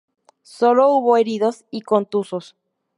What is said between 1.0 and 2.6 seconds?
heridos y contusos.